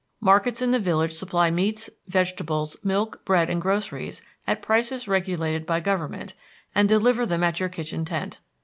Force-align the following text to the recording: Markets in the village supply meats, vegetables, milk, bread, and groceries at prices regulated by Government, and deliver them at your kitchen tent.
Markets 0.19 0.63
in 0.63 0.71
the 0.71 0.79
village 0.79 1.11
supply 1.13 1.51
meats, 1.51 1.87
vegetables, 2.07 2.75
milk, 2.83 3.23
bread, 3.23 3.51
and 3.51 3.61
groceries 3.61 4.23
at 4.47 4.63
prices 4.63 5.07
regulated 5.07 5.63
by 5.63 5.79
Government, 5.79 6.33
and 6.73 6.89
deliver 6.89 7.23
them 7.23 7.43
at 7.43 7.59
your 7.59 7.69
kitchen 7.69 8.03
tent. 8.03 8.39